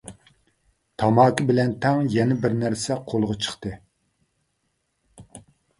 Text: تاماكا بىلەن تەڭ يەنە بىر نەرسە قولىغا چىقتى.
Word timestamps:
تاماكا 1.03 1.45
بىلەن 1.51 1.75
تەڭ 1.85 2.01
يەنە 2.15 2.39
بىر 2.47 2.57
نەرسە 2.65 2.99
قولىغا 3.13 3.39
چىقتى. 3.49 3.79